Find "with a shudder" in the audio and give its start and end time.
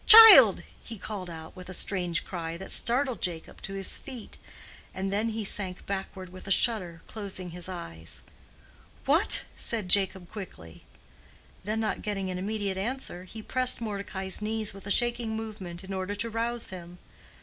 6.29-7.03